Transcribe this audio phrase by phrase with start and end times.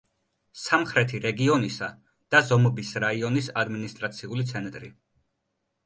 [0.61, 1.91] სამხრეთი რეგიონისა
[2.37, 4.95] და ზომბის რაიონის ადმინისტრაციული ცენტრი.